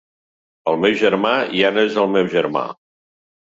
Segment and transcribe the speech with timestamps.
[0.71, 2.67] El meu germà ja no és el meu germà.